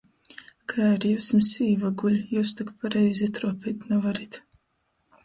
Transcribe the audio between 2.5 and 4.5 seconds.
tok pareizi truopeit navarit!